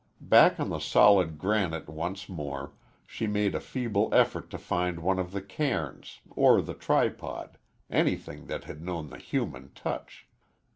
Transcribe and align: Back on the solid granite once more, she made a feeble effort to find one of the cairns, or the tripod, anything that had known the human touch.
Back 0.19 0.59
on 0.59 0.69
the 0.69 0.79
solid 0.79 1.37
granite 1.37 1.87
once 1.87 2.27
more, 2.27 2.73
she 3.05 3.27
made 3.27 3.53
a 3.53 3.59
feeble 3.59 4.09
effort 4.15 4.49
to 4.49 4.57
find 4.57 4.99
one 4.99 5.19
of 5.19 5.31
the 5.31 5.43
cairns, 5.43 6.21
or 6.31 6.59
the 6.63 6.73
tripod, 6.73 7.59
anything 7.87 8.47
that 8.47 8.63
had 8.63 8.81
known 8.81 9.11
the 9.11 9.19
human 9.19 9.69
touch. 9.75 10.25